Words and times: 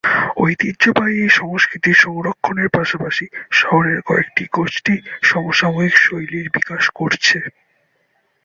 ঐতিহ্যবাহী 0.37 1.15
এই 1.21 1.31
সংস্কৃতি 1.39 1.91
সংরক্ষণের 1.95 2.69
পাশাপাশি, 2.69 3.25
শহরের 3.59 3.99
কয়েকটি 4.01 4.43
গোষ্ঠী 4.53 4.95
সমসাময়িক 5.23 5.95
শৈলীর 5.97 6.47
বিকাশ 6.49 6.83
করছে। 6.95 7.37